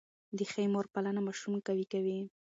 [0.37, 2.17] د ښې مور پالنه ماشوم قوي کوي.